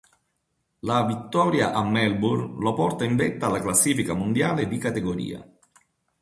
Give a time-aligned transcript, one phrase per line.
[0.89, 5.47] La vittoria a Melbourne lo porta in vetta alla classifica mondiale di categoria.